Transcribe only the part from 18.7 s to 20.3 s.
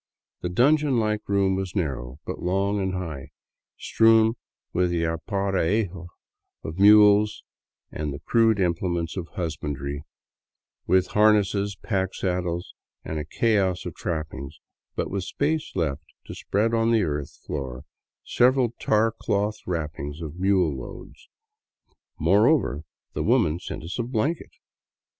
tar cloth wrappings